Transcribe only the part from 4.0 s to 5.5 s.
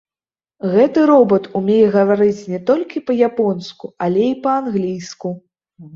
але і па-англійску.